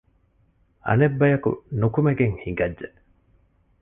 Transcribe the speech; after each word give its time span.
އަނެއް 0.85 1.17
ބަޔަކު 1.19 1.51
ނުކުމެގެން 1.79 2.35
ހިނގައްޖެ 2.43 2.87